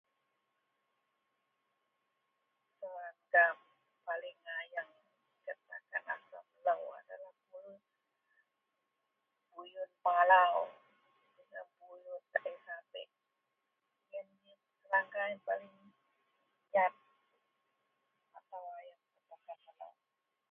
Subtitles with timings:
[2.81, 4.91] serangga wak paling ayang
[5.45, 5.57] gak..
[6.65, 7.81] kou adalah buyun,
[9.53, 10.57] buyun balau
[11.37, 13.07] jegum buyun taie sapek
[14.15, 15.75] ien ji serangga paling
[16.73, 16.93] nyat
[18.39, 19.01] atau ayeng...